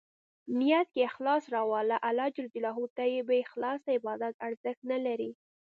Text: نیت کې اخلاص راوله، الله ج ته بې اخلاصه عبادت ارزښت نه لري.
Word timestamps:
نیت 0.57 0.87
کې 0.93 1.01
اخلاص 1.09 1.43
راوله، 1.55 1.97
الله 2.09 2.27
ج 2.35 2.37
ته 2.95 3.03
بې 3.27 3.37
اخلاصه 3.45 3.87
عبادت 3.97 4.35
ارزښت 4.47 4.81
نه 4.91 4.97
لري. 5.05 5.31